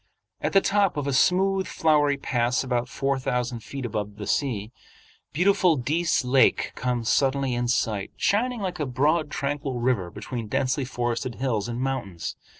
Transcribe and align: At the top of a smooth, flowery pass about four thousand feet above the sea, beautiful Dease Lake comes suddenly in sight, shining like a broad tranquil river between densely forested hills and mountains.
At 0.41 0.53
the 0.53 0.61
top 0.61 0.97
of 0.97 1.05
a 1.05 1.13
smooth, 1.13 1.67
flowery 1.67 2.17
pass 2.17 2.63
about 2.63 2.89
four 2.89 3.19
thousand 3.19 3.59
feet 3.59 3.85
above 3.85 4.15
the 4.15 4.25
sea, 4.25 4.71
beautiful 5.31 5.75
Dease 5.75 6.25
Lake 6.25 6.71
comes 6.73 7.07
suddenly 7.07 7.53
in 7.53 7.67
sight, 7.67 8.09
shining 8.17 8.61
like 8.61 8.79
a 8.79 8.87
broad 8.87 9.29
tranquil 9.29 9.79
river 9.79 10.09
between 10.09 10.47
densely 10.47 10.85
forested 10.85 11.35
hills 11.35 11.67
and 11.69 11.79
mountains. 11.81 12.35